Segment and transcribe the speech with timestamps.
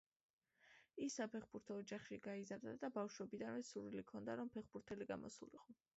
[1.07, 5.83] ის საფეხბურთო ოჯახში გაიზარდა და ბავშვობიდანვე სურვილი ჰქონდა, რომ ფეხბურთელი გამოსულიყო.